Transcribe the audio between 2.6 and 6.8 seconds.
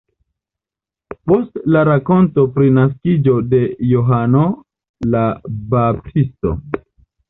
la naskiĝo de Johano la Baptisto.